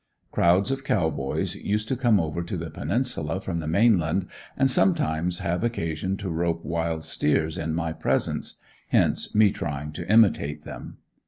Crowds 0.31 0.71
of 0.71 0.83
Cow 0.83 1.11
Boys 1.11 1.53
used 1.53 1.87
to 1.87 1.95
come 1.95 2.19
over 2.19 2.41
to 2.41 2.57
the 2.57 2.71
Peninsula 2.71 3.39
from 3.39 3.59
the 3.59 3.67
mainland 3.67 4.25
and 4.57 4.67
sometimes 4.67 5.37
have 5.37 5.63
occasion 5.63 6.17
to 6.17 6.31
rope 6.31 6.65
wild 6.65 7.03
steers 7.03 7.55
in 7.55 7.75
my 7.75 7.93
presence 7.93 8.55
hence 8.87 9.35
me 9.35 9.51
trying 9.51 9.91
to 9.91 10.11
imitate 10.11 10.63
them. 10.63 10.97